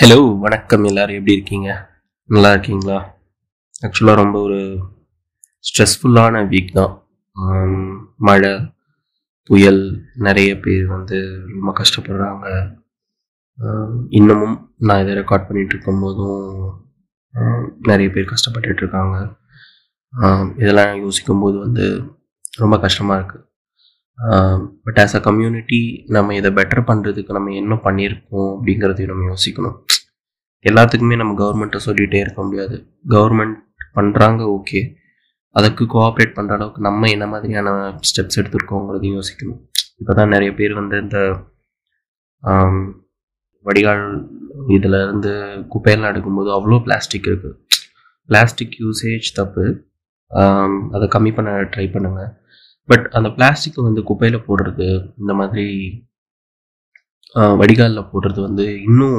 [0.00, 1.14] Hello வணக்கம் எல்லாரும்.
[1.14, 1.88] எப்படி இருக்கீங்க?
[2.24, 2.98] நல்லா இருக்கீங்களா?
[3.86, 4.60] ஆக்சுவலாக ரொம்ப ஒரு
[5.68, 6.94] ஸ்ட்ரெஸ்ஃபுல்லான வீக் தான்.
[8.16, 8.52] மழை
[9.42, 9.82] புயல்
[10.14, 11.18] நிறைய பேர் வந்து
[11.48, 12.46] ரொம்ப கஷ்டப்படுறாங்க.
[14.18, 14.56] இன்னமும்
[14.88, 16.44] நான் இதை ரெக்கார்ட் பண்ணிகிட்டு இருக்கும்போதும்
[17.90, 19.16] நிறைய பேர் கஷ்டப்பட்டுட்டு இருக்காங்க.
[20.62, 21.84] இதெல்லாம் யோசிக்கும்போது வந்து
[22.62, 23.46] ரொம்ப கஷ்டமாக இருக்குது
[24.86, 25.80] பட் ஆஸ் அ கம்யூனிட்டி
[26.16, 29.76] நம்ம இதை பெட்டர் பண்ணுறதுக்கு நம்ம என்ன பண்ணியிருக்கோம் அப்படிங்கிறதையும் நம்ம யோசிக்கணும்.
[30.64, 32.76] எல்லாத்துக்குமே நம்ம கவர்மெண்ட்டை சொல்லிகிட்டே இருக்க முடியாது.
[33.14, 33.56] கவர்மெண்ட்
[33.98, 34.80] பண்ணுறாங்க ஓகே
[35.58, 37.70] அதுக்கு கோஆப்ரேட் பண்ணுற அளவுக்கு நம்ம என்ன மாதிரியான
[38.08, 39.60] ஸ்டெப்ஸ் எடுத்திருக்கோங்கிறதையும் யோசிக்கணும்.
[40.00, 41.18] இப்போ தான் நிறைய பேர் வந்து இந்த
[43.66, 44.04] வடிகால்
[44.76, 45.32] இதில் இருந்து
[45.72, 47.56] குப்பையெல்லாம் எடுக்கும்போது அவ்வளோ பிளாஸ்டிக் இருக்குது
[48.28, 49.64] பிளாஸ்டிக் யூசேஜ் தப்பு.
[50.94, 52.30] அதை கம்மி பண்ண ட்ரை பண்ணுங்கள்
[52.88, 54.88] பட் அந்த பிளாஸ்டிக்கை வந்து குப்பையில் போடுறது
[55.22, 55.66] இந்த மாதிரி
[57.60, 59.18] வடிகாலில் போடுறது வந்து இன்னும்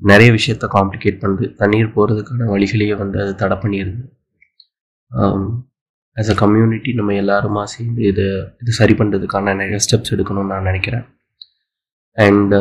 [0.00, 1.44] நிறைய விஷயத்த காம்ப்ளிகேட் பண்ணுது.
[1.60, 4.02] தண்ணீர் போகிறதுக்கான வழிகளையே வந்து அது தடை பண்ணிடுது.
[6.16, 8.26] ஆஸ் அ கம்யூனிட்டி நம்ம எல்லாருமா சேர்ந்து இதை
[8.62, 11.06] இது சரி பண்ணுறதுக்கான நிறைய ஸ்டெப்ஸ் எடுக்கணும்னு நான் நினைக்கிறேன்.
[12.18, 12.54] அண்ட்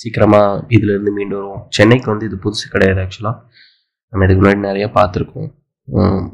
[0.00, 1.64] சீக்கிரமாக இதுலேருந்து மீண்டு வருவோம்.
[1.76, 3.38] சென்னைக்கு வந்து இது புதுசு கிடையாது ஆக்சுவலாக
[4.12, 5.50] நம்ம இதுக்கு முன்னாடி நிறைய பார்த்துருக்கோம்.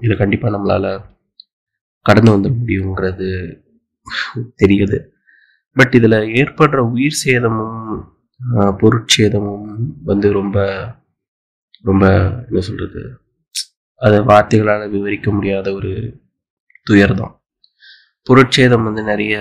[0.05, 0.91] இதை கண்டிப்பாக நம்மளால்
[2.06, 3.28] கடந்து வந்துட முடியுங்கிறது
[4.62, 4.98] தெரியுது.
[5.77, 7.81] பட் இதில் ஏற்படுற உயிர் சேதமும்
[8.81, 9.67] பொருட்சேதமும்
[10.11, 10.59] வந்து ரொம்ப
[11.89, 12.05] ரொம்ப
[12.48, 13.03] என்ன சொல்கிறது
[14.00, 15.91] அதை வார்த்தைகளால் விவரிக்க முடியாத ஒரு
[16.87, 17.34] துயர்தான்.
[18.27, 19.34] பொருட்சேதம் வந்து நிறைய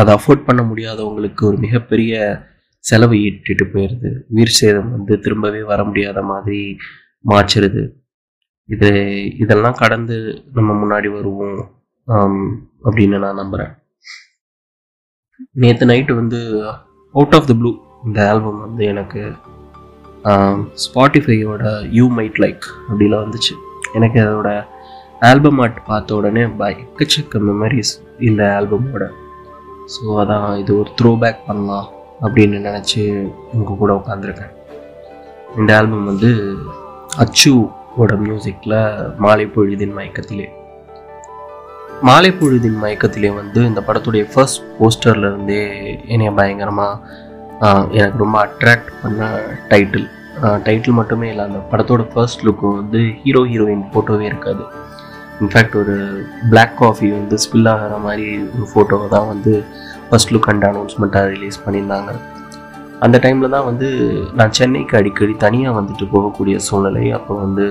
[0.00, 2.14] அதை அஃபோர்ட் பண்ண முடியாதவங்களுக்கு ஒரு மிகப்பெரிய
[2.88, 6.60] செலவு ஈட்டிட்டு போயிடுது உயிர் சேதம் வந்து திரும்பவே வர முடியாத மாதிரி
[7.24, 7.82] மாற்றிடுது
[8.68, 8.90] இது
[9.42, 10.16] இதெல்லாம் கடந்து
[10.56, 11.58] நம்ம முன்னாடி வருவோம்
[12.86, 13.74] அப்படின்னு நான் நம்புகிறேன்
[15.62, 16.38] நேற்று நைட்டு வந்து
[17.14, 17.70] அவுட் ஆஃப் த ப்ளூ
[18.06, 19.20] இந்த ஆல்பம் வந்து எனக்கு
[20.84, 21.64] ஸ்பாட்டிஃபையோட
[21.98, 23.54] யூ மைட் லைக் அப்படிலாம் வந்துச்சு.
[23.98, 24.50] எனக்கு அதோட
[25.28, 27.92] ஆல்பம் ஆர்ட் பார்த்த உடனே பய எக்கச்சக்க மெமரிஸ்
[28.28, 29.04] இந்த ஆல்பமோட.
[29.94, 31.86] ஸோ அதான் இது ஒரு த்ரோ பேக் பண்ணலாம்.
[32.24, 33.00] அப்படின்னு நினச்சி
[33.56, 34.52] உங்கள் கூட உட்காந்துருக்கேன்
[35.58, 36.30] இந்த ஆல்பம் வந்து
[37.24, 38.78] அச்சுவோட மியூசிக்கில்
[39.24, 40.46] மாலை பொழுதின் மயக்கத்திலே.
[42.02, 45.62] மாலை பொழுதின் மயக்கத்திலே வந்து இந்த படத்துடைய ஃபர்ஸ்ட் போஸ்டர்லேருந்தே
[46.06, 46.98] என்னைய பயங்கரமாக
[47.98, 49.28] எனக்கு ரொம்ப அட்ராக்ட் பண்ண
[49.68, 50.08] டைட்டில்
[50.66, 54.64] டைட்டில் மட்டுமே இல்லை அந்த படத்தோட ஃபர்ஸ்ட் லுக்கும் வந்து ஹீரோ ஹீரோயின் ஃபோட்டோவே இருக்காது.
[55.40, 55.94] இன்ஃபேக்ட் ஒரு
[56.50, 59.52] பிளாக் காஃபி வந்து ஸ்பில் ஆகிற மாதிரி ஒரு ஃபோட்டோவை தான் வந்து
[60.08, 62.10] ஃபர்ஸ்ட் லுக் அண்ட் அனௌன்ஸ்மெண்ட்டாக ரிலீஸ் பண்ணியிருந்தாங்க.
[63.04, 63.88] அந்த டைமில் தான் வந்து
[64.38, 67.04] நான் சென்னைக்கு அடிக்கடி தனியாக வந்துட்டு போகக்கூடிய சூழ்நிலை.
[67.18, 67.66] அப்போ வந்து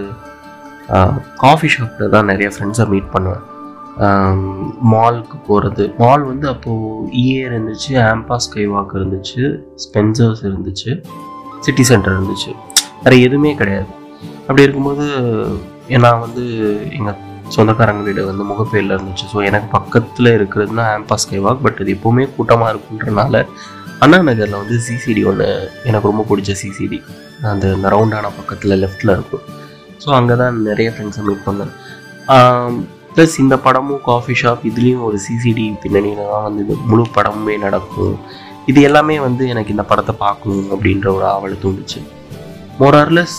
[1.44, 3.44] காஃபி ஷாப்பில் தான் நிறைய ஃப்ரெண்ட்ஸை மீட் பண்ணுவேன்.
[4.94, 9.44] மாலுக்கு போகிறது மால் வந்து அப்போது இஏ இருந்துச்சு ஆம்பா ஸ்கைவாக் இருந்துச்சு
[9.84, 10.92] ஸ்பென்சர்ஸ் இருந்துச்சு
[11.66, 12.52] சிட்டி சென்டர் இருந்துச்சு.
[13.04, 13.90] வேறு எதுவுமே கிடையாது.
[14.48, 15.06] அப்படி இருக்கும்போது
[16.06, 16.44] நான் வந்து
[16.98, 17.20] எங்கள்
[17.54, 19.26] சொந்தக்காரங்க வீடு வந்து முகப்பேரில் இருந்துச்சு.
[19.34, 23.44] ஸோ எனக்கு பக்கத்தில் இருக்கிறதுனா ஆம்பாஸ் கைவாக் பட் இது எப்போவுமே கூட்டமாக இருக்குன்றனால
[24.04, 25.48] அண்ணா நகரில் வந்து சிசிடி ஒன்று
[25.90, 27.00] எனக்கு ரொம்ப பிடிச்ச சிசிடி
[27.52, 29.44] அந்த இந்த ரவுண்டான பக்கத்தில் லெஃப்டில் இருக்கும்.
[30.04, 31.72] ஸோ அங்கே தான் நிறைய ஃப்ரெண்ட்ஸை மீட் பண்ணேன்.
[33.16, 38.18] ப்ளஸ் இந்த படமும் காஃபி ஷாப் இதுலேயும் ஒரு சிசிடி பின்னணியில் தான் வந்து இந்த முழு படமுமே நடக்கும்.
[38.72, 42.00] இது எல்லாமே வந்து எனக்கு இந்த படத்தை பார்க்கணும் அப்படின்ற ஒரு ஆவலை தூண்டுச்சு.
[42.82, 43.38] மோரார்லெஸ்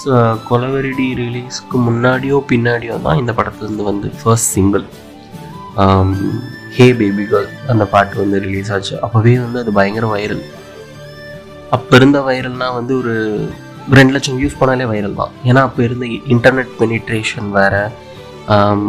[0.49, 4.85] கொலவெரிடி ரிலீஸ்க்கு முன்னாடியோ பின்னாடியோ தான் இந்த படத்துலேருந்து வந்து first single
[6.77, 8.95] hey baby girl அந்த பாட்டு வந்து ரிலீஸ் ஆச்சு.
[9.05, 10.43] அப்போவே வந்து அது பயங்கர வைரல்
[11.77, 13.15] அப்போ இருந்த வைரல்னால் வந்து ஒரு
[13.99, 15.33] ரெண்டு லட்சம் வியூஸ் பண்ணாலே வைரல் தான்.
[15.49, 17.83] ஏன்னா அப்போ இருந்த இன்டர்நெட் பெனிட்ரேஷன் வேறு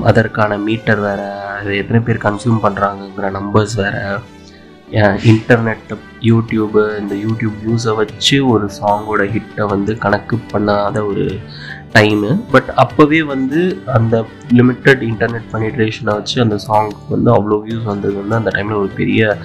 [0.10, 1.28] அதற்கான மீட்டர் வேறு
[1.60, 4.02] அது எத்தனை பேர் கன்சியூம் பண்ணுறாங்கங்கிற நம்பர்ஸ் வேறு.
[5.32, 5.90] இன்டர்நெட்
[6.22, 11.26] யூடியூபு இந்த யூடியூப் வியூஸை வச்சு ஒரு சாங்கோட ஹிட்டை வந்து கணக்கு பண்ணாத ஒரு
[11.96, 18.16] டைமு பட் அப்போவே வந்து அந்த லிமிட்டட் இன்டர்நெட் பெனிட்ரேஷனை வச்சு அந்த சாங்க்கு வந்து அவ்வளோ வியூஸ் வந்தது
[18.22, 19.38] வந்து அந்த டைமில் ஒரு பெரிய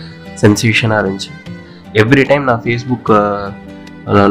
[0.43, 1.33] சென்சேஷனாக இருந்துச்சு.
[2.03, 3.21] எவ்ரி டைம் நான் ஃபேஸ்புக்கை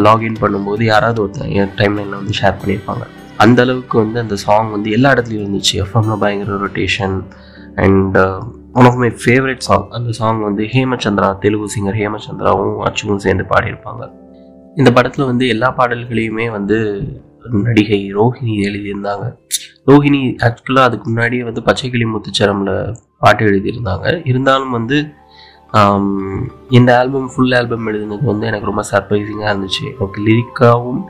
[0.06, 3.06] லாகின் பண்ணும்போது யாராவது ஒருத்தன் என் டைம்லைனில் வந்து ஷேர் பண்ணியிருப்பாங்க.
[3.38, 5.76] அந்த அளவுக்கு வந்து அந்த சாங் வந்து எல்லா இடத்துலையும் இருந்துச்சு.
[5.84, 7.18] எஃப்எம்ல பயங்கர rotation
[7.76, 8.18] and
[8.80, 14.04] one of my favourite song அந்த சாங் வந்து ஹேமச்சந்திரா தெலுங்கு சிங்கர் ஹேமச்சந்திராவும் அச்சுவும் சேர்ந்து பாடியிருப்பாங்க.
[14.80, 16.78] இந்த படத்தில் வந்து எல்லா பாடல்களையுமே வந்து
[17.68, 19.26] நடிகை ரோஹிணி எழுதியிருந்தாங்க.
[19.90, 22.76] ரோஹிணி ஆக்சுவலாக அதுக்கு முன்னாடியே வந்து பச்சைக்கிளி முத்துச்சரமில்
[23.24, 24.06] பாட்டு எழுதியிருந்தாங்க.
[24.32, 25.00] இருந்தாலும் வந்து
[26.78, 29.86] இந்த ஆல்பம் ஃபுல் ஆல்பம் எழுதுனது வந்து எனக்கு ரொம்ப சர்ப்ரைசிங்காக இருந்துச்சு.
[29.96, 31.02] எனக்கு லிரிக்காகவும்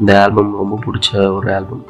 [0.00, 1.82] இந்த ஆல்பம் ரொம்ப பிடிச்ச ஒரு album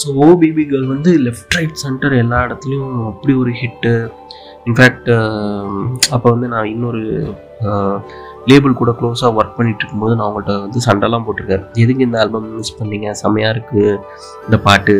[0.00, 3.92] so oh baby girl வந்து லெஃப்ட் ரைட் சென்டர் எல்லா இடத்துலையும் அப்படி ஒரு ஹிட்டு
[4.68, 5.76] இன்ஃபேக்ட் um,
[6.14, 7.02] அப்போ வந்து நான் இன்னொரு
[8.50, 11.64] லேபிள் கூட க்ளோஸாக ஒர்க் பண்ணிட்டு இருக்கும்போது நான் அவங்கள்ட்ட வந்து சண்டைலாம் போட்டிருக்கேன்.
[11.82, 13.08] எதுக்கு இந்த ஆல்பம் மிஸ் பண்ணீங்க?
[13.20, 13.86] செம்மையாக இருக்குது
[14.46, 14.94] இந்த பாட்டு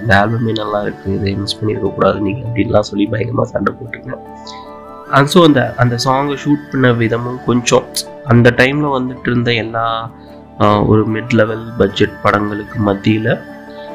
[0.00, 4.22] இந்த ஆல்பமே நல்லா இருக்குது இதை மிஸ் பண்ணியிருக்கக்கூடாது நீங்கள் அப்படின்லாம் சொல்லி பயங்கரமாக சண்டை போட்டிருக்கேன்.
[5.16, 7.86] அண்ட் ஸோ அந்த அந்த சாங்கை ஷூட் பண்ண விதமும் கொஞ்சம்
[8.32, 9.86] அந்த டைமில் வந்துட்டு இருந்த எல்லா
[10.90, 13.32] ஒரு மிட் லெவல் பட்ஜெட் படங்களுக்கு மத்தியில்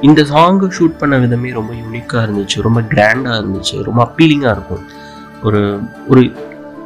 [0.07, 4.83] இந்த சாங்கை ஷூட் பண்ண விதமே ரொம்ப யூனிக்காக இருந்துச்சு ரொம்ப கிராண்டாக இருந்துச்சு ரொம்ப அப்பீலிங்காக இருக்கும்.
[5.47, 5.61] ஒரு
[6.11, 6.21] ஒரு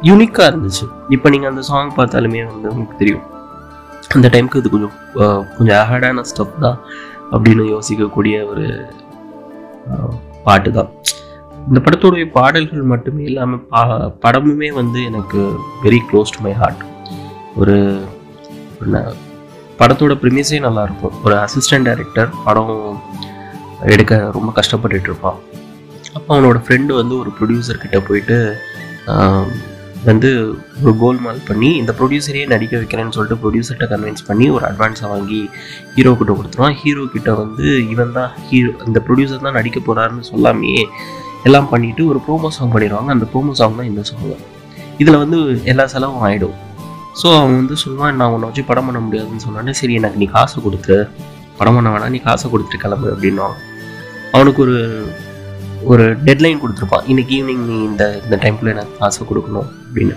[0.08, 0.86] யூனிக்காக இருந்துச்சு.
[1.14, 3.24] இப்போ நீங்கள் அந்த சாங் பார்த்தாலுமே வந்து உங்களுக்கு தெரியும்.
[4.16, 4.96] அந்த டைமுக்கு இது கொஞ்சம்
[5.56, 6.78] கொஞ்சம் அஹடான ஸ்டெப் தான்
[7.34, 8.64] அப்படின்னு யோசிக்கக்கூடிய ஒரு
[10.46, 10.90] பாட்டு தான்.
[11.68, 13.82] இந்த படத்தோடைய பாடல்கள் மட்டுமே இல்லாமல் பா
[14.24, 15.40] படமுமே வந்து எனக்கு
[15.84, 16.82] very close to my heart
[17.62, 17.76] ஒரு
[18.84, 19.04] என்ன
[19.80, 22.72] படத்தோட ப்ரிமிஸே நல்லா இருக்கும் ஒரு அசிஸ்டன்ட் டைரக்டர் படம்
[23.86, 25.38] எடுக்க ரொம்ப கஷ்டப்பட்டுட்டு இருப்பான்
[26.14, 28.36] அப்போ அவனோட ஃப்ரெண்டு வந்து ஒரு ப்ரொடியூசர் கிட்ட போயிட்டு
[30.04, 30.28] வந்து
[30.82, 35.40] ஒரு கோல்மால் பண்ணி இந்த ப்ரொடியூசரையே நடிக்க வைக்கிறேன்னு சொல்லிட்டு ப்ரொடியூசர்கிட்ட கன்வின்ஸ் பண்ணி ஒரு அட்வான்ஸை வாங்கி
[35.94, 36.76] ஹீரோ கிட்ட கொடுத்துருவான்.
[36.82, 40.74] ஹீரோ கிட்ட வந்து இவன் தான் ஹீரோ இந்த ப்ரொடியூசர் தான் நடிக்க போறாருன்னு சொல்லாமே
[41.44, 44.26] எல்லாம் பண்ணிட்டு ஒரு ப்ரோமோ சாங் பண்ணிடுவாங்க அந்த ப்ரோமோ சாங் தான் இந்த சாங்
[44.98, 46.56] இதில் வந்து எல்லா செலவும் ஆகிடும்
[47.20, 50.56] ஸோ அவன் வந்து சொல்லுவான் நான் உன்னை வச்சு படம் பண்ண முடியாதுன்னு சொன்னானே சரி எனக்கு நீ காசு
[50.66, 50.96] கொடுத்து
[51.58, 53.48] படம் பண்ண வேணாம் நீ காசை கொடுத்துட்டு கிளம்பு அப்படின்னா
[54.36, 54.78] அவனுக்கு ஒரு
[55.92, 57.06] ஒரு டெட்லைன் கொடுத்துருப்பான்.
[57.12, 60.14] இன்னைக்கு ஈவினிங் நீ இந்த இந்த டைம்குள்ளே எனக்கு காசை கொடுக்கணும் அப்படின்னு.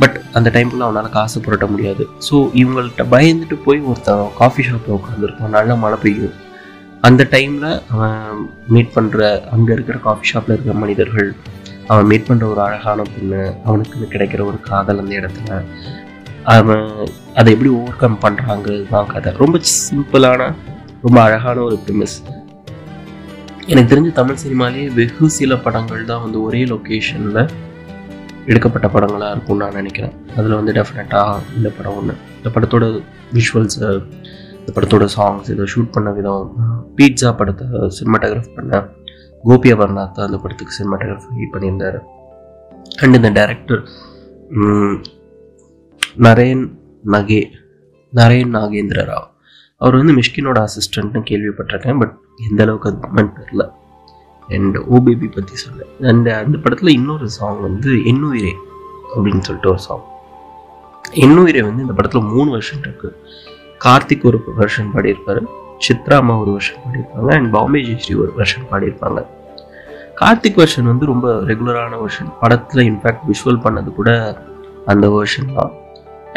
[0.00, 2.04] பட் அந்த டைம்குள்ளே அவனால் காசு புரட்ட முடியாது.
[2.26, 6.36] ஸோ இவங்கள்ட்ட பயந்துட்டு போய் ஒருத்தன் காஃபி ஷாப்பில் உட்காந்துருப்பான் நல்ல மழை பெய்யும்.
[7.08, 8.20] அந்த டைமில் அவன்
[8.74, 9.22] மீட் பண்ணுற
[9.54, 11.30] அங்கே இருக்கிற காஃபி ஷாப்பில் இருக்கிற மனிதர்கள்
[11.92, 15.60] அவன் மீட் பண்ணுற ஒரு அழகான பொண்ணு அவனுக்கு கிடைக்கிற ஒரு காதல் அந்த இடத்துல.
[16.52, 16.86] அவன்
[17.38, 19.30] அதை எப்படி ஓவர் கம் பண்ணுறாங்கிறது தான் கதை.
[19.42, 20.48] ரொம்ப சிம்பிளான
[21.04, 22.16] ரொம்ப அழகான ஒரு பிமிஸ்
[23.72, 27.40] எனக்கு தெரிஞ்ச தமிழ் சினிமாலேயே வெகு சில படங்கள் தான் வந்து ஒரே லொக்கேஷனில்
[28.50, 30.14] எடுக்கப்பட்ட படங்களாக இருக்கும்னு நான் நினைக்கிறேன்.
[30.36, 32.84] அதில் வந்து டெஃபினட்டாக இந்த படம் ஒன்று இந்த படத்தோட
[33.36, 33.80] விஷுவல்ஸு
[34.58, 36.52] இந்த படத்தோட சாங்ஸ் இதை ஷூட் பண்ண விதம்
[36.98, 37.66] பீட்சா படத்தை
[37.98, 38.82] சினிமாட்டோகிராஃப் பண்ண
[39.48, 41.98] கோபி அமர்நாத் அந்த படத்துக்கு சினிமாட்டோகிராஃபி பண்ணியிருந்தார்.
[43.02, 43.82] அண்ட் இந்த டேரக்டர்
[46.22, 46.64] நரேன்
[47.06, 47.50] நகே
[48.12, 49.28] நரேன் நாகேந்திர ராவ்
[49.76, 52.14] அவர் வந்து மிஷ்கினோட அசிஸ்டன்ட்னு கேள்விப்பட்டிருக்கேன் பட்
[52.50, 53.70] எந்த அளவுக்கு அது கமெண்ட் தெரில
[54.48, 58.52] அண்ட் ஓபிபி பற்றி சொன்னேன் அண்ட் அந்த படத்தில் இன்னொரு சாங் வந்து எண்ணுயிரே
[59.14, 60.04] அப்படின்னு சொல்லிட்டு ஒரு சாங்
[61.12, 63.16] எண்ணுயிரே வந்து இந்த படத்தில் மூணு வருஷன் இருக்கு.
[63.84, 65.42] கார்த்திக் ஒரு வருஷன் பாடியிருப்பாரு
[65.88, 69.26] சித்ரா அம்மா ஒரு வருஷன் பாடியிருப்பாங்க அண்ட் பாம்பே ஜெயஸ்ரீ ஒரு வருஷன் பாடியிருப்பாங்க.
[70.20, 74.42] கார்த்திக் வெர்ஷன் வந்து ரொம்ப ரெகுலரான வருஷன் படத்தில் இன்ஃபேக்ட் விஷுவல் பண்ணது கூட
[74.86, 75.72] அந்த வருஷன் தான்.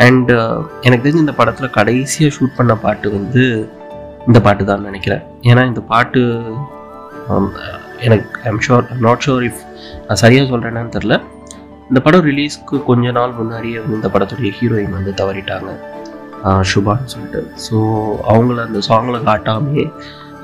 [0.05, 3.44] அண்ட் uh, எனக்கு தெரிஞ்சு இந்த படத்தில் கடைசியாக ஷூட் பண்ண பாட்டு வந்து
[4.27, 5.23] இந்த பாட்டு தான் நினைக்கிறேன்.
[5.49, 6.21] ஏன்னா இந்த பாட்டு
[7.31, 7.47] um,
[8.07, 9.61] எனக்கு I'm sure not sure if
[10.07, 11.15] நான் சரியாக சொல்கிறேன்னு தெரில
[11.89, 15.71] இந்த படம் ரிலீஸ்க்கு கொஞ்ச நாள் முன்னாடியே வந்து இந்த படத்துடைய ஹீரோயின் வந்து தவறிட்டாங்க.
[16.41, 17.41] ஷுபான்னு சுபான்னு சொல்லிட்டு.
[17.65, 17.77] ஸோ
[18.31, 19.83] அவங்கள அந்த சாங்கில் காட்டாமே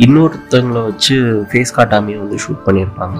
[0.05, 1.15] இன்னொருத்தங்களை வச்சு
[1.49, 3.19] ஃபேஸ் காட்டாமே வந்து ஷூட் பண்ணியிருப்பாங்க.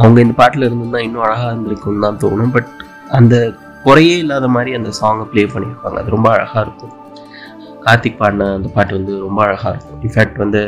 [0.00, 2.52] அவங்க இந்த பாட்டில் இருந்திருந்தா இன்னும் அழகாக இருந்திருக்கும்னு தான் தோணும்.
[2.56, 2.72] பட்
[3.18, 3.34] அந்த
[3.86, 5.98] குறையே இல்லாத மாதிரி அந்த சாங்கை ப்ளே பண்ணியிருப்பாங்க.
[6.02, 6.94] அது ரொம்ப அழகாக இருக்கும்.
[7.84, 9.98] கார்த்திக் பாடின அந்த பாட்டு வந்து ரொம்ப அழகாக இருக்கும்.
[10.06, 10.62] இன்ஃபேக்ட் வந்து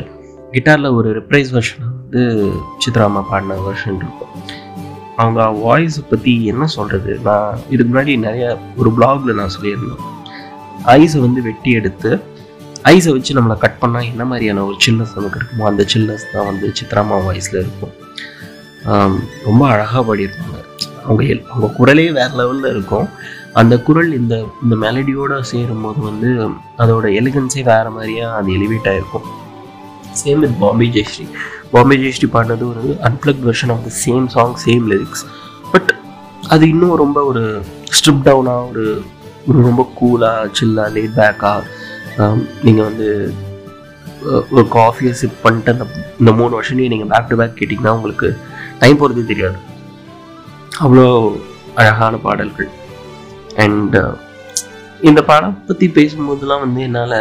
[0.53, 2.23] கிட்டாரில் ஒரு ரிப்ரைஸ் வெர்ஷனாக வந்து
[2.85, 4.33] சித்ராமா பாடின வெர்ஷன் இருக்கும்.
[5.23, 8.45] அவங்க வாய்ஸை பற்றி என்ன சொல்கிறது நான் இதுக்கு முன்னாடி நிறைய
[8.81, 10.05] ஒரு பிளாகில் நான் சொல்லியிருந்தேன்.
[10.99, 12.11] ஐஸை வந்து வெட்டி எடுத்து
[12.93, 16.67] ஐஸை வச்சு நம்மளை கட் பண்ணால் என்ன மாதிரியான ஒரு சில்னஸ் நமக்கு இருக்குமோ அந்த சில்னஸ் தான் வந்து
[16.81, 17.95] சித்ராமா வாய்ஸில் இருக்கும்.
[19.49, 20.57] ரொம்ப அழகாக பாடியிருப்பாங்க.
[21.09, 23.07] அவங்க எல் அவங்க குரலே வேறு லெவலில் இருக்கும்.
[23.61, 24.35] அந்த குரல் இந்த
[24.65, 26.31] இந்த மெலடியோடு சேரும்போது வந்து
[26.83, 29.29] அதோட எலிகன்ஸே வேறு மாதிரியாக அது எலிவேட் ஆகிருக்கும்
[30.21, 31.25] சேம் வித் பாம்பே ஜெயஸ்ரீ
[31.75, 35.25] பாம்பே ஜெயஸ்ரீ பாடினது ஒரு unplugged version of the same song same lyrics
[35.73, 35.91] but
[36.55, 37.43] அது இன்னும் ரொம்ப ஒரு
[37.97, 38.85] ஸ்ட்ரிப் டவுனாக ஒரு
[39.49, 41.63] ஒரு ரொம்ப கூலாக சில்லாக லேட் பேக்காக
[42.67, 43.09] நீங்கள் வந்து
[44.55, 45.85] ஒரு காஃபியை சிப் பண்ணிட்டு அந்த
[46.21, 48.29] இந்த மூணு வருஷம் நீங்கள் பேக் டு பேக் கேட்டிங்கன்னா உங்களுக்கு
[48.83, 49.59] டைம் போகிறதே தெரியாது.
[50.85, 51.07] அவ்வளோ
[51.81, 52.71] அழகான பாடல்கள்.
[53.65, 54.13] அண்ட் uh,
[55.09, 57.19] இந்த படம் பற்றி பேசும்போதெல்லாம் வந்து என்னால்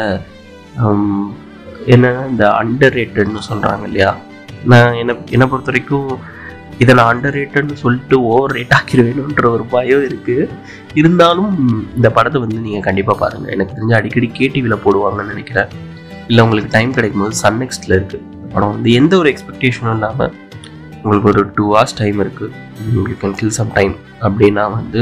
[0.83, 1.03] um,
[1.93, 4.11] என்னன்னா இந்த அண்டர் ரேட்டட்னு சொல்கிறாங்க இல்லையா?
[4.71, 6.09] நான் என்னை என்னை பொறுத்த வரைக்கும்
[6.81, 10.47] இதை நான் அண்டர் ரேட்டட்னு சொல்லிட்டு ஓவர் ரேட் ஆக்கிடுவேணுன்ற ஒரு பயம் இருக்குது
[10.93, 11.53] இருந்தாலும்
[11.97, 15.71] இந்த படத்தை வந்து நீங்கள் கண்டிப்பாக பாருங்கள் எனக்கு தெரிஞ்ச அடிக்கடி கேடிவியில் போடுவாங்கன்னு நினைக்கிறேன்.
[16.29, 18.23] இல்லை உங்களுக்கு டைம் கிடைக்கும் போது சன் நெக்ஸ்டில் இருக்குது
[18.53, 20.33] படம் வந்து எந்த ஒரு எக்ஸ்பெக்டேஷனும் இல்லாமல்
[21.07, 22.53] உங்களுக்கு ஒரு டூ ஹவர்ஸ் டைம் இருக்குது
[22.93, 25.01] you can kill some time அப்படின்னா வந்து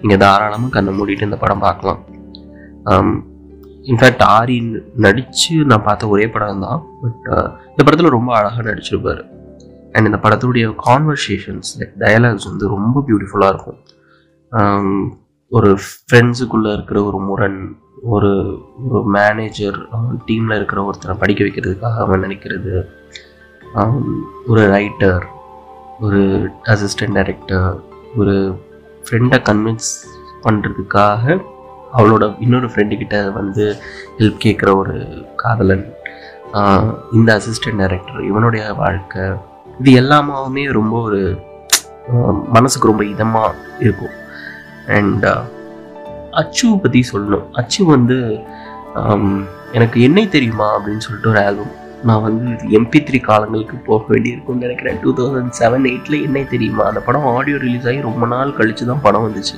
[0.00, 2.00] நீங்கள் தாராளமாக கண்ணை மூடிட்டு இந்த படம் பார்க்கலாம்.
[2.92, 3.10] Um,
[3.82, 4.56] இன்ஃபேக்ட் ஆரி
[5.04, 6.80] நடித்து நான் பார்த்த ஒரே படம் தான்.
[7.02, 9.22] பட் uh, இந்த படத்தில் ரொம்ப அழகாக நடிச்சிருப்பார்.
[9.92, 13.80] அண்ட் இந்த படத்துடைய கான்வர்சேஷன்ஸ் லைக் டயலாக்ஸ் வந்து ரொம்ப பியூட்டிஃபுல்லாக இருக்கும்.
[14.52, 14.88] Um,
[15.52, 17.60] ஒரு ஃப்ரெண்ட்ஸுக்குள்ளே இருக்கிற ஒரு முரண்
[18.04, 18.32] ஒரு
[18.84, 19.78] ஒரு மேனேஜர்
[20.28, 22.74] டீமில் இருக்கிற ஒருத்தரை படிக்க வைக்கிறதுக்காக அவன் நினைக்கிறது.
[23.74, 25.22] ஒரு ரைட்டர்
[26.04, 26.20] ஒரு
[26.72, 27.68] அசிஸ்டன்ட் டைரக்டர்
[28.16, 28.34] ஒரு
[29.04, 29.88] ஃப்ரெண்டை கன்வின்ஸ்
[30.44, 31.36] பண்ணுறதுக்காக
[31.96, 33.64] அவளோட இன்னொரு ஃப்ரெண்டுக்கிட்ட வந்து
[34.18, 34.96] ஹெல்ப் கேட்குற ஒரு
[35.42, 35.86] காதலன்.
[37.18, 39.24] இந்த அசிஸ்டன்ட் டைரக்டர் இவனுடைய வாழ்க்கை
[39.78, 41.22] இது எல்லாமே ரொம்ப ஒரு
[42.56, 43.52] மனசுக்கு ரொம்ப இதமாக
[43.84, 44.16] இருக்கும்.
[44.98, 45.26] அண்ட்
[46.40, 47.46] அச்சு பற்றி சொல்லணும்.
[47.60, 48.18] அச்சு வந்து
[49.72, 52.46] எனக்கு என்னை தெரியுமா அப்படின்னு சொல்லிட்டு ஒரு ஆல்பம் நான் வந்து
[52.78, 54.96] எம்பி த்ரீ காலங்களுக்கு போக வேண்டியிருக்கும்னு நினைக்கிறேன்.
[55.02, 56.84] டூ தௌசண்ட் செவன் எயிட்டில் என்னை தெரியுமா?
[56.90, 59.56] அந்த படம் ஆடியோ ரிலீஸ் ஆகி ரொம்ப நாள் கழித்து தான் படம் வந்துச்சு.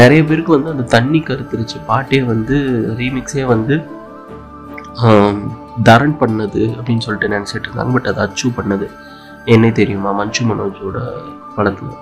[0.00, 1.78] நிறைய பேருக்கு வந்து அந்த தண்ணி கருத்துருச்சு.
[1.88, 2.56] பாட்டே வந்து
[3.00, 3.76] ரீமிக்ஸே வந்து
[5.88, 7.92] தரன் பண்ணது அப்படின்னு சொல்லிட்டு நினச்சிட்டு இருந்தாங்க.
[7.96, 8.86] பட் அது அச்சு பண்ணது.
[9.54, 10.10] என்னை தெரியுமா?
[10.20, 10.98] மஞ்சு மனோஜோட
[11.56, 11.98] படத்தில்.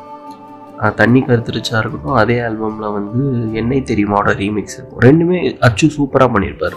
[1.01, 3.23] தண்ணி கருத்துருச்சா இருக்கட்டும் அதே ஆல்பமில் வந்து
[3.61, 5.39] என்னை தெரியுமாவோட ரீமிக்ஸ் இருக்கும் ரெண்டுமே
[5.69, 6.77] அச்சு சூப்பராக பண்ணியிருப்பார்.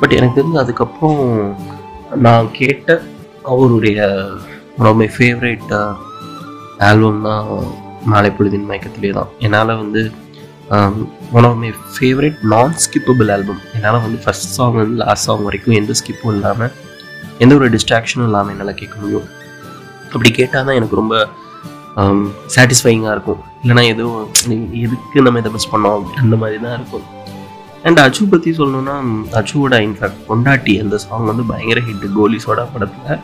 [0.00, 1.20] பட் எனக்கு தெரிஞ்சு அதுக்கப்புறம்
[2.26, 2.88] நான் கேட்ட
[3.52, 3.98] அவருடைய
[4.78, 5.70] one of my favourite
[6.88, 7.48] album தான்
[8.10, 9.30] மாலை பொழுதின் மயக்கத்திலே தான்.
[9.46, 10.02] என்னால் வந்து
[11.36, 15.76] ஒன் ஆஃப் மை ஃபேவரட் நான் ஸ்கிப்பபிள் ஆல்பம் என்னால் வந்து ஃபஸ்ட் சாங் வந்து லாஸ்ட் சாங் வரைக்கும்
[15.80, 16.72] எந்த ஸ்கிப்பும் இல்லாமல்
[17.44, 19.28] எந்த ஒரு டிஸ்ட்ராக்ஷனும் இல்லாமல் என்னால் கேட்க முடியும்.
[20.12, 21.16] அப்படி கேட்டால் தான் எனக்கு ரொம்ப
[22.54, 23.40] சாட்டிஸ்ஃபைங்காக இருக்கும்.
[23.62, 24.26] இல்லைனா எதுவும்
[24.84, 26.04] எதுக்கு நம்ம இதை மிஸ் பண்ணோம்?
[26.22, 27.06] அந்த மாதிரி தான் இருக்கும்.
[27.86, 28.96] அண்ட் அச்சு பற்றி சொல்லணும்னா
[29.38, 33.22] அச்சுவோட இன்ஃபேக்ட் கொண்டாட்டி அந்த சாங் வந்து பயங்கர ஹிட் கோலிஸோட படத்தில்.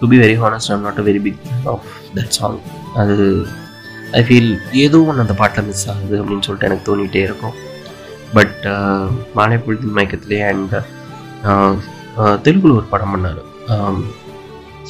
[0.00, 1.88] To be very honest I'm not a very big of
[2.18, 2.58] that song
[3.02, 3.16] அது
[4.20, 4.52] ஐ ஃபீல்
[4.84, 7.56] ஏதோ ஒன்று அந்த பாட்டில் மிஸ் ஆகுது அப்படின்னு சொல்லிட்டு எனக்கு தோணிகிட்டே இருக்கும்.
[8.36, 8.64] பட்
[9.36, 10.74] மாலை மயக்கத்துலேயே மயக்கத்திலே அண்ட்
[11.50, 11.72] uh,
[12.20, 13.42] uh, தெலுங்குல ஒரு படம் பண்ணார்.
[13.74, 13.98] Um,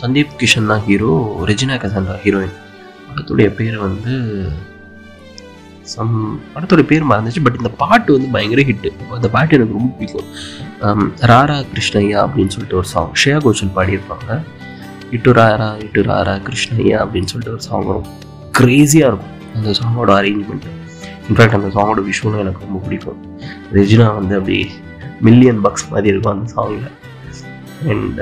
[0.01, 1.13] சந்தீப் கிஷன் தான் ஹீரோ
[1.49, 2.57] ரெஜினா கசன் ஹீரோயின்
[3.07, 4.13] படத்துடைய பேர் வந்து
[5.95, 6.15] சம்
[6.55, 10.29] படத்தோட பேர் மறந்துச்சு பட் இந்த பாட்டு வந்து பயங்கர ஹிட்டு அந்த பாட்டு எனக்கு ரொம்ப பிடிக்கும்.
[11.31, 14.39] ராரா கிருஷ்ணய்யா அப்படின்னு சொல்லிட்டு ஒரு சாங் ஷேயா கோஷல் பாடியிருப்பாங்க.
[15.17, 18.09] இட்டு ராரா இட்டு ராரா கிருஷ்ணய்யா அப்படின்னு சொல்லிட்டு ஒரு சாங் வரும்.
[18.59, 20.69] க்ரேஸியாக இருக்கும் அந்த சாங்கோட அரேஞ்ச்மெண்ட்
[21.29, 23.21] இன்ஃபேக்ட் அந்த சாங்கோட விஷுவலும் எனக்கு ரொம்ப பிடிக்கும்.
[23.79, 24.59] ரெஜினா வந்து அப்படி
[25.27, 26.89] மில்லியன் பக்ஸ் மாதிரி இருக்கும் அந்த சாங்கில்
[27.93, 28.21] and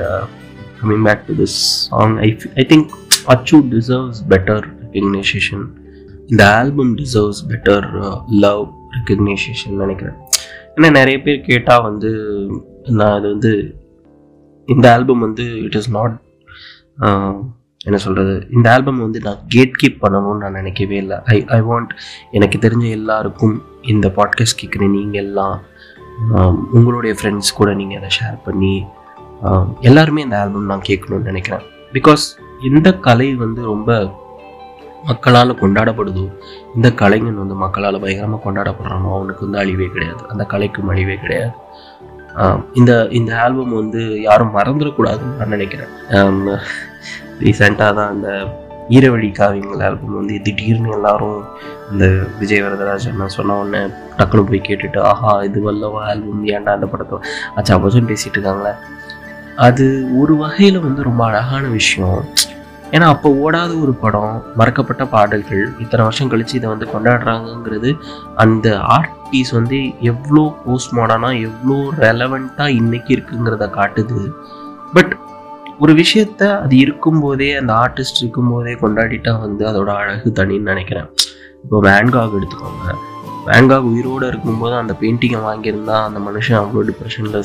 [0.79, 1.57] coming back to this
[1.89, 2.29] song I
[2.61, 2.89] I think
[3.33, 5.65] அச்சு டிசர்வ்ஸ் பெட்டர் ரெக்கக்னைசேஷன்
[6.31, 7.85] இந்த album deserves better
[8.43, 8.63] love
[8.95, 10.17] recognition நினைக்கிறேன்.
[10.75, 12.09] ஏன்னா நிறைய பேர் கேட்டால் வந்து
[12.97, 13.51] நான் அது வந்து
[14.67, 16.15] இந்த ஆல்பம் வந்து இட் இஸ் நாட்
[17.85, 21.17] என்ன சொல்கிறது இந்த ஆல்பம் வந்து நான் கேட் கீப் பண்ணணும்னு நான் நினைக்கவே இல்லை.
[21.33, 21.91] ஐ ஐ வாண்ட்
[22.37, 23.55] எனக்கு தெரிஞ்ச எல்லாருக்கும்
[23.93, 25.55] இந்த பாட்காஸ்ட் கேட்குற நீங்கள் எல்லாம்
[26.37, 28.75] um, உங்களுடைய ஃப்ரெண்ட்ஸ் கூட நீங்கள் அதை ஷேர் பண்ணி
[29.47, 31.65] um, எல்லாருமே இந்த ஆல்பம் நான் கேட்கணும்னு நினைக்கிறேன்.
[31.97, 32.25] பிகாஸ்
[32.69, 33.91] இந்த கலை வந்து ரொம்ப
[35.09, 36.25] மக்களால் கொண்டாடப்படுதோ
[36.75, 40.21] இந்த கலைஞன் வந்து மக்களால் பயங்கரமாக கொண்டாடப்படுறானோ அவனுக்கு வந்து அழிவே கிடையாது.
[40.31, 41.53] அந்த கலைக்கும் அழிவே கிடையாது.
[42.79, 45.93] இந்த இந்த ஆல்பம் வந்து யாரும் மறந்துடக்கூடாதுன்னு நான் நினைக்கிறேன்
[47.45, 48.29] ரீசெண்டாக தான் அந்த
[48.97, 51.39] ஈரவழி காவியங்கள் ஆல்பம் வந்து திடீர்னு எல்லாரும்
[51.91, 52.05] இந்த
[52.41, 53.81] விஜய் வரதராஜன் நான் சொன்ன உடனே
[54.19, 57.19] டக்குனு போய் கேட்டுட்டு ஆஹா இது வல்லவா ஆல்பம் ஏன்டா அந்த படத்தை?
[57.57, 58.73] அச்சா அப்போ பேசிட்டு இருக்காங்களே.
[59.67, 59.85] அது
[60.21, 62.21] ஒரு வகையில் வந்து ரொம்ப அழகான விஷயம்.
[62.95, 67.89] ஏன்னா அப்போ ஓடாத ஒரு படம் மறக்கப்பட்ட பாடல்கள் இத்தனை வருஷம் கழிச்சு இதை வந்து கொண்டாடுறாங்கங்கிறது
[68.43, 69.79] அந்த ஆர்ட் பீஸ் வந்து
[70.11, 74.21] எவ்வளோ போஸ்ட் மாடர்னாக எவ்வளோ ரெலவெண்ட்டாக இன்னைக்கு இருக்குங்கிறத காட்டுது.
[74.95, 75.13] பட்
[75.83, 81.09] ஒரு விஷயத்த அது இருக்கும்போதே அந்த ஆர்டிஸ்ட் இருக்கும்போதே கொண்டாடிட்டா வந்து அதோட அழகு தனின்னு நினைக்கிறேன்.
[81.63, 82.95] இப்போ வேன்காக் எடுத்துக்கோங்க.
[83.47, 87.37] வேங்காக் உயிரோடு இருக்கும்போது அந்த பெயிண்டிங்கை வாங்கியிருந்தா அந்த மனுஷன் அவ்வளோ டிப்ரெஷனில்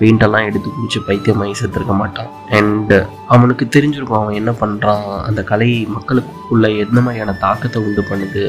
[0.00, 2.30] பெயிண்டெல்லாம் எடுத்து குடிச்சு பைத்தியமாகி செத்துருக்க மாட்டான்.
[2.58, 2.98] அண்டு
[3.34, 8.44] அவனுக்கு தெரிஞ்சிருக்கும் அவன் என்ன பண்ணுறான் அந்த கலை மக்களுக்குள்ள எந்த மாதிரியான தாக்கத்தை உண்டு பண்ணுது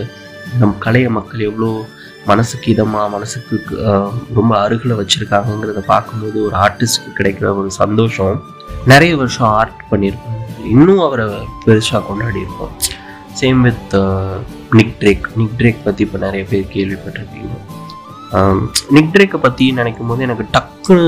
[0.59, 1.71] நம் கலையை மக்கள் எவ்வளோ
[2.25, 3.55] மனசுக்கு இதமாக மனசுக்கு
[4.35, 8.35] ரொம்ப அருகில் வச்சுருக்காங்கங்கிறத பார்க்கும்போது ஒரு ஆர்டிஸ்ட்க்கு கிடைக்கிற ஒரு சந்தோஷம்.
[8.91, 10.39] நிறைய வருஷம் ஆர்ட் பண்ணியிருக்கோம்
[10.73, 11.25] இன்னும் அவரை
[11.65, 12.73] பெருசாக கொண்டாடி இருப்போம்
[13.39, 13.93] same with
[14.71, 17.55] Nick Drake Nick Drake பற்றி இப்போ நிறைய பேர் கேள்விப்பட்டிருக்கீங்க.
[18.37, 18.59] Um,
[18.91, 21.03] நிக் ட்ரேக்கை பற்றி நினைக்கும் போது எனக்கு டக்குன்னு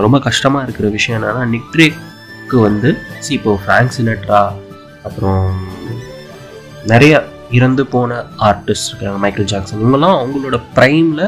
[0.00, 2.88] ரொம்ப கஷ்டமாக இருக்கிற விஷயம் என்னென்னா நிக் ட்ரேக்கு வந்து
[3.20, 4.40] சி இப்போ ஃப்ராங்க் சினட்ரா
[5.02, 5.46] அப்புறம்
[6.84, 7.14] நிறைய
[7.50, 8.10] இறந்து போன
[8.48, 11.24] ஆர்டிஸ்ட் இருக்காங்க மைக்கேல் ஜாக்சன் இவங்கெல்லாம் அவங்களோட ப்ரைமில்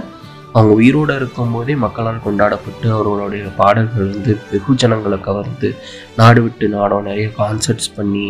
[0.54, 5.68] அவங்க உயிரோடு இருக்கும்போதே மக்களால் கொண்டாடப்பட்டு அவர்களுடைய பாடல்கள் வந்து வெகு ஜனங்களை கவர்ந்து
[6.16, 8.28] நாடு விட்டு நாடம் நிறைய கான்சர்ட்ஸ் பண்ணி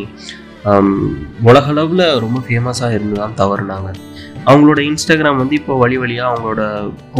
[1.48, 3.88] உலகளவில் ரொம்ப ஃபேமஸாக இருந்து தான் தவறுனாங்க.
[4.50, 6.62] அவங்களோட இன்ஸ்டாகிராம் வந்து இப்போ வழி வழியாக அவங்களோட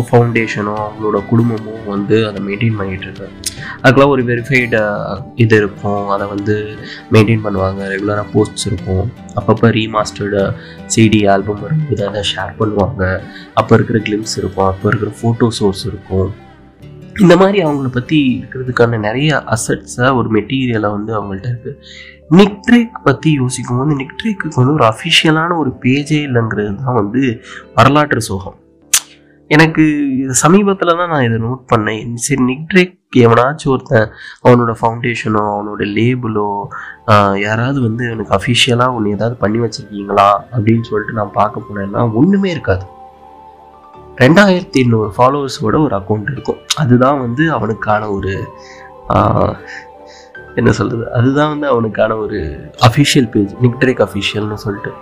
[0.09, 3.37] ஃபவுண்டேஷனோ அவங்களோட குடும்பமும் வந்து அதை மெயின்டைன் பண்ணிகிட்டு இருக்காங்க
[3.83, 4.81] அதுக்கெல்லாம் ஒரு வெரிஃபைடு
[5.45, 6.05] இது இருக்கும்.
[6.15, 6.55] அதை வந்து
[7.15, 7.81] மெயின்டைன் பண்ணுவாங்க.
[7.93, 9.05] ரெகுலராக போஸ்ட்ஸ் இருக்கும்.
[9.41, 10.43] அப்பப்போ ரீமாஸ்டர்டு
[10.95, 13.03] சிடி ஆல்பம் வரும்போது அதை ஷேர் பண்ணுவாங்க.
[13.61, 14.69] அப்போ இருக்கிற கிளிம்ஸ் இருக்கும்.
[14.73, 16.31] அப்போ இருக்கிற ஃபோட்டோ சோர்ஸ் இருக்கும்.
[17.23, 21.79] இந்த மாதிரி அவங்கள பற்றி இருக்கிறதுக்கான நிறைய அசட்ஸை ஒரு மெட்டீரியலை வந்து அவங்கள்ட்ட இருக்குது
[22.41, 27.23] நிக்ட்ரேக் பற்றி யோசிக்கும் போது நிக்ட்ரேக்கு வந்து ஒரு அஃபிஷியலான ஒரு பேஜே இல்லைங்கிறது தான் வந்து
[27.79, 28.59] வரலாற்று சோகம்.
[29.51, 29.85] எனக்கு
[30.43, 32.15] சமீபத்தில் தான் நான் இதை நோட் பண்ணேன்.
[32.27, 32.95] சரி நிக்ட்ரேக்
[33.25, 34.09] எவனாச்சும் ஒருத்தன்
[34.45, 36.49] அவனோட ஃபவுண்டேஷனோ அவனோட லேபிளோ
[37.47, 42.85] யாராவது வந்து எனக்கு அஃபிஷியலாக ஒன்று ஏதாவது பண்ணி வச்சுருக்கீங்களா அப்படின்னு சொல்லிட்டு நான் பார்க்க போனேன்னா ஒன்றுமே இருக்காது.
[44.23, 46.61] ரெண்டாயிரத்தி எண்ணூறு ஃபாலோவர்ஸோட ஒரு அக்கௌண்ட் இருக்கும்.
[46.83, 48.33] அதுதான் வந்து அவனுக்கான ஒரு
[50.61, 52.39] என்ன சொல்கிறது அதுதான் வந்து அவனுக்கான ஒரு
[52.89, 54.93] அஃபிஷியல் பேஜ் நிக்ட்ரேக் அஃபிஷியல்னு சொல்லிட்டு.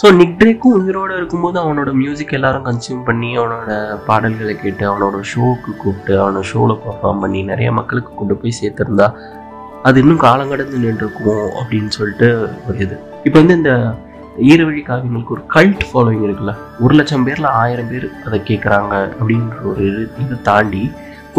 [0.00, 3.70] ஸோ நிக்ட்ரேக்கும் உயிரோடு இருக்கும்போது அவனோட மியூசிக் எல்லாரும் கன்சியூம் பண்ணி அவனோட
[4.08, 9.08] பாடல்களை கேட்டு அவனோட ஷோவுக்கு கூப்பிட்டு அவனோட ஷோவில் பர்ஃபார்ம் பண்ணி நிறைய மக்களுக்கு கொண்டு போய் சேர்த்துருந்தா
[9.88, 12.28] அது இன்னும் காலங்கடந்து நின்றுருக்குமோ அப்படின்னு சொல்லிட்டு
[12.66, 12.96] ஒரு இது.
[13.26, 13.72] இப்போ வந்து இந்த
[14.46, 16.52] ஈரவழி காவியங்களுக்கு ஒரு கல்ட் ஃபாலோவிங் இருக்குல்ல?
[16.84, 19.86] ஒரு லட்சம் பேரில் ஆயிரம் பேர் அதை கேட்குறாங்க அப்படின்ற ஒரு
[20.22, 20.82] இதை தாண்டி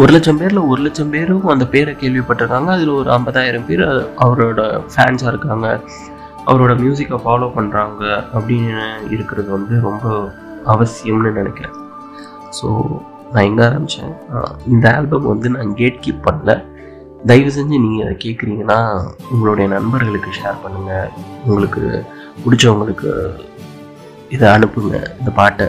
[0.02, 2.70] ஒரு லட்சம் பேரில் ஒரு லட்சம் பேரும் அந்த பேரை கேள்விப்பட்டிருக்காங்க.
[2.76, 3.84] அதில் ஒரு ஐம்பதாயிரம் பேர்
[4.24, 4.60] அவரோட
[4.92, 5.66] ஃபேன்ஸாக இருக்காங்க.
[6.50, 8.02] அவரோட மியூசிக்கை ஃபாலோ பண்ணுறாங்க
[8.36, 10.14] அப்படின்னு இருக்கிறது வந்து ரொம்ப
[10.74, 11.76] அவசியம்னு நினைக்கிறேன்.
[12.58, 12.68] ஸோ
[13.32, 14.14] நான் எங்கே ஆரம்பித்தேன்
[14.72, 16.54] இந்த ஆல்பம் வந்து நான் கேட் கீப் பண்ணல.
[17.30, 18.78] தயவு செஞ்சு நீங்கள் அதை கேட்குறீங்கன்னா
[19.32, 21.10] உங்களுடைய நண்பர்களுக்கு ஷேர் பண்ணுங்கள்
[21.48, 21.82] உங்களுக்கு
[22.44, 23.10] பிடிச்சவங்களுக்கு
[24.34, 25.66] இதை அனுப்புங்க இந்த பாட்டை.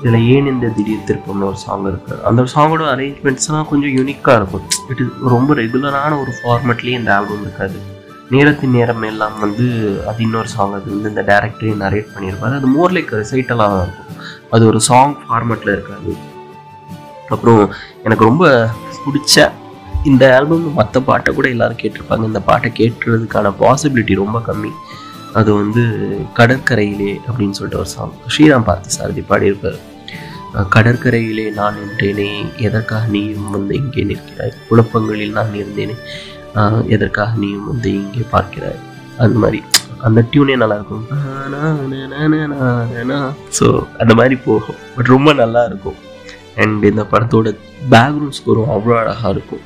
[0.00, 4.66] இதில் ஏன் இந்த திடீர் திருப்பம்னு ஒரு சாங் இருக்குது அந்த சாங்கோட அரேஞ்ச்மெண்ட்ஸ்லாம் கொஞ்சம் யூனிக்காக இருக்கும்.
[4.90, 7.78] இட் இஸ் ரொம்ப ரெகுலரான ஒரு ஃபார்மேட்லேயே இந்த ஆல்பம் இருக்காது.
[8.34, 9.66] நேரத்தின் நேரம் எல்லாம் வந்து
[10.10, 12.56] அது இன்னொரு சாங் அது வந்து இந்த டேரக்டரே நரேட் பண்ணியிருப்பாரு.
[12.60, 14.20] அது மோர் லைக் ரிசைட்டலாக தான் இருக்கும்.
[14.54, 16.12] அது ஒரு சாங் ஃபார்மேட்டில் இருக்காது.
[17.34, 17.62] அப்புறம்
[18.06, 18.44] எனக்கு ரொம்ப
[19.04, 19.46] பிடிச்ச
[20.10, 22.24] இந்த ஆல்பம் மற்ற பாட்டை கூட எல்லோரும் கேட்டிருப்பாங்க.
[22.30, 24.72] இந்த பாட்டை கேட்டுறதுக்கான பாசிபிலிட்டி ரொம்ப கம்மி.
[25.38, 25.82] அது வந்து
[26.38, 29.78] கடற்கரையிலே அப்படின்னு சொல்லிட்டு ஒரு சாங் ஸ்ரீராம் பார்த்து சாரதி பாடியிருப்பார்
[30.74, 32.28] கடற்கரையிலே நான் நின்றேனே
[32.66, 34.54] எதற்காக நீயும் வந்து இங்கே நிற்கிறாய்?
[34.68, 35.96] குழப்பங்களில் நான் இருந்தேனே
[36.94, 38.78] எதற்காக நீயும் வந்து இங்கே பார்க்கிறாய்?
[39.24, 39.60] அந்த மாதிரி.
[40.06, 41.04] அந்த டியூனே நல்லா இருக்கும்
[43.58, 43.66] ஸோ
[44.02, 44.80] அந்த மாதிரி போகும்.
[44.96, 45.98] பட் ரொம்ப நல்லா இருக்கும்
[46.62, 47.48] அண்ட் இந்த படத்தோட
[47.92, 49.64] பேக்ரவுண்ட் ஸ்கோரும் அவ்வளோ அழகாக இருக்கும்.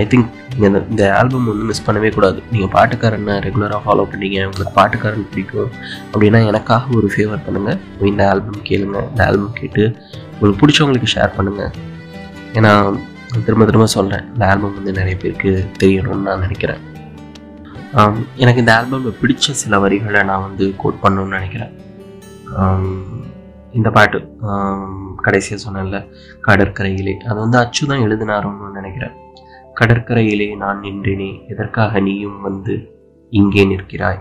[0.00, 2.38] ஐ திங்க் நீங்கள் இந்த இந்த ஆல்பம் வந்து மிஸ் பண்ணவே கூடாது.
[2.52, 5.70] நீங்கள் பாட்டுக்காரனை ரெகுலராக ஃபாலோ பண்ணீங்க உங்களுக்கு பாட்டுக்காரன் பிடிக்கும்
[6.12, 8.98] அப்படின்னா எனக்காக ஒரு ஃபேவர் பண்ணுங்கள் இந்த ஆல்பம் கேளுங்க.
[9.12, 9.84] இந்த ஆல்பம் கேட்டு
[10.34, 11.72] உங்களுக்கு பிடிச்சவங்களுக்கு ஷேர் பண்ணுங்கள்
[12.58, 12.72] ஏன்னா
[13.46, 16.80] திரும்ப திரும்ப சொல்கிறேன் இந்த ஆல்பம் வந்து நிறைய பேருக்கு தெரியணும்னு நான் நினைக்கிறேன்.
[18.42, 21.72] எனக்கு இந்த ஆல்பமில் பிடிச்ச சில வரிகளை நான் வந்து கோட் பண்ணணும்னு நினைக்கிறேன்.
[23.78, 24.18] இந்த பாட்டு
[25.26, 25.98] கடைசியாக சொன்னேன்ல
[26.46, 27.14] கடற்கரையிலே.
[27.28, 29.14] அது வந்து அச்சு தான் எழுதினாரோன்னு நினைக்கிறேன்.
[29.80, 32.74] கடற்கரையிலே நான் நின்றேனே எதற்காக நீயும் வந்து
[33.32, 34.20] இங்கே நிற்கிறாய்?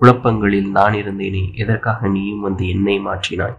[0.00, 3.56] குழப்பங்களில் நான் இருந்தேனே எதற்காக நீயும் வந்து என்னை மாற்றினாய்?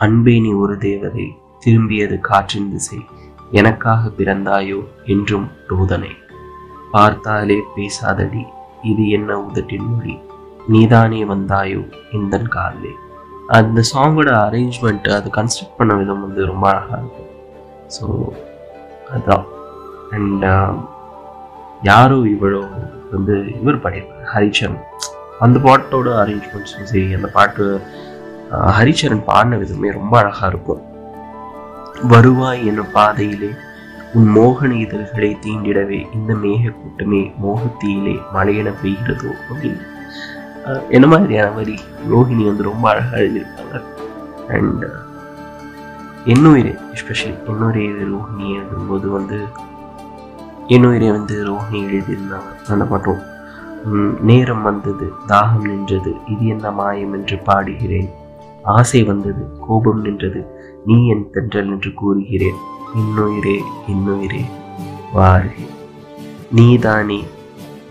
[0.00, 1.26] அன்பே நீ ஒரு தேவதை
[1.60, 3.00] திரும்பியது காற்றின் திசை
[3.52, 6.12] எனக்காக பிறந்தாயோ என்றும் ரோதனை
[6.92, 8.42] பார்த்தாலே பேசாதடி
[8.82, 10.16] இது என்ன உதட்டின் மொழி?
[10.68, 12.92] நீதானே வந்தாயோ இந்த காலே
[13.48, 17.30] அந்த சாங்கோட அரேஞ்ச்மெண்ட் அது கன்ஸ்ட்ரக்ட் பண்ண விதம் வந்து ரொம்ப அழகாக இருக்கும்
[17.88, 18.04] ஸோ
[19.10, 19.46] அதுதான்
[20.16, 20.76] அண்ட் um,
[21.88, 22.60] யாரோ இவ்வளோ
[23.12, 24.80] வந்து இவர் பாடியிருப்பார் ஹரிச்சரன்.
[25.44, 27.64] அந்த பாட்டோட அரேஞ்ச்மெண்ட்ஸும் சரி அந்த பாட்டு
[28.78, 30.82] ஹரிச்சரன் பாடின விதமே ரொம்ப அழகாக இருக்கும்.
[32.12, 33.50] வருவாய் என்னும் பாதையிலே
[34.18, 39.84] உன் மோகன இதழ்களை தீண்டிடவே இந்த மேக கூட்டமே மோகத்தீயிலே மழையென பெய்கிறதோ அப்படின்னு.
[40.96, 41.76] என்ன மாதிரியான வரி
[42.12, 43.76] ரோஹிணி வந்து ரொம்ப அழகாக எழுதியிருப்பாங்க
[44.56, 44.84] அண்ட்
[46.32, 49.38] என்னுயிரே எஸ்பெஷலி என்னுயிரே ரோஹிணி எழுதும்போது வந்து
[50.74, 52.50] என்னுயிரே வந்து ரோஹிணி எழுதியிருந்தாங்க.
[52.72, 53.22] அந்த பாட்டும்
[53.88, 58.10] உம், நேரம் வந்தது தாகம் நின்றது இது என்ன மாயம் என்று பாடுகிறேன்.
[58.74, 60.40] ஆசை வந்தது கோபம் நின்றது
[60.86, 62.58] நீ என் தென்றல் என்று கூறுகிறேன்.
[63.00, 63.56] இன்னுயிரே
[63.92, 64.42] இன்னுயிரே
[65.12, 65.54] வாழ்க
[66.58, 67.20] நீதானே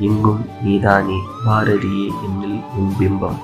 [0.08, 3.40] எங்கும் நீதானே பாரதியே என்னில் உன் பிம்பம்.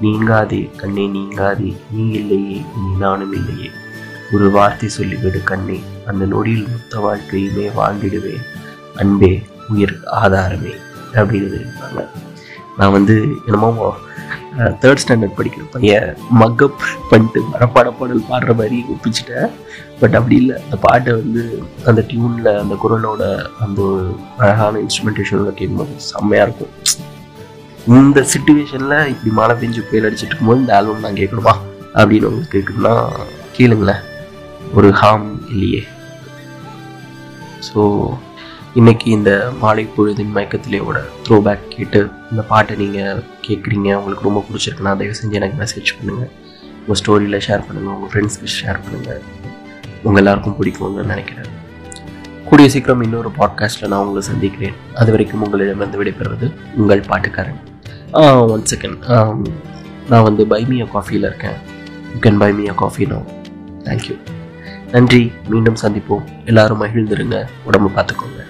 [0.00, 3.70] நீங்காதே கண்ணே நீங்காதே நீ இல்லையே நீ நானும் இல்லையே.
[4.34, 5.78] ஒரு வார்த்தை சொல்லிவிடு கண்ணே.
[6.10, 8.44] அந்த நொடியில் மொத்த வாழ்க்கையுமே வாழ்ந்திடுவேன்.
[9.00, 9.32] அன்பே
[9.72, 10.74] உயிர் ஆதாரமே
[11.20, 12.02] அப்படின்னு இருப்பாங்க
[12.78, 13.14] நான் வந்து
[13.46, 13.70] என்னமோ
[14.82, 16.08] தேர்ட் ஸ்டாண்டர்ட் படிக்கிற பையன்
[16.40, 19.50] மக்கப் பண்ணிட்டு மரப்பாட பாடல் பாடுற மாதிரி ஒப்பிச்சிட்டேன்.
[20.00, 20.56] பட் அப்படி இல்லை.
[20.64, 21.42] அந்த பாட்டை வந்து
[21.88, 23.22] அந்த டியூனில் அந்த குரலோட
[23.64, 23.82] அந்த
[24.42, 26.72] அழகான இன்ஸ்ட்ருமெண்டேஷனில் கேட்கும்போது செம்மையாக இருக்கும்.
[27.98, 31.54] இந்த சுச்சுவேஷனில் இப்படி மழை பெஞ்சு புயல் அடிச்சுட்டு இருக்கும்போது இந்த ஆல்பம் நான் கேட்கணுமா?
[32.00, 32.94] அப்படின்னு உங்களுக்கு கேட்கணும்னா
[33.56, 34.02] கேளுங்களேன்.
[34.74, 35.82] ஒரு ஹாம் இல்லையே.
[37.68, 37.80] ஸோ
[38.80, 39.30] இன்னைக்கு இந்த
[39.62, 45.36] மாலை பொழுதின் மயக்கத்திலேயோட த்ரோ பேக் கேட்டு இந்த பாட்டை நீங்கள் கேட்குறீங்க உங்களுக்கு ரொம்ப பிடிச்சிருக்குன்னா தயவு செஞ்சு
[45.40, 46.30] எனக்கு மெசேஜ் பண்ணுங்கள்
[46.82, 49.20] உங்கள் ஸ்டோரியில் ஷேர் பண்ணுங்கள் உங்கள் ஃப்ரெண்ட்ஸ்க்கு ஷேர் பண்ணுங்கள்
[50.04, 51.50] உங்கள் எல்லாருக்கும் பிடிக்கும்னு நினைக்கிறேன்.
[52.48, 54.78] கூடிய சீக்கிரம் இன்னொரு பாட்காஸ்ட்டில் நான் உங்களை சந்திக்கிறேன்.
[55.00, 56.48] அது வரைக்கும் உங்களிடமிருந்து விடைபெறுவது
[56.82, 57.60] உங்கள் பாட்டுக்காரன்.
[58.54, 59.04] ஒன் செகண்ட்
[60.12, 61.58] நான் வந்து பைமியா காஃபியில் இருக்கேன்.
[62.12, 62.50] You can buy
[62.84, 63.20] coffee no
[63.88, 64.16] thank you
[64.94, 65.22] நன்றி.
[65.52, 66.24] மீண்டும் சந்திப்போம்.
[66.50, 67.36] எல்லாரும் மகிழ்ந்துருங்க.
[67.68, 68.41] உடம்பு பார்த்துக்கோங்க.